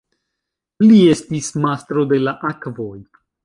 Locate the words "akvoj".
2.53-2.93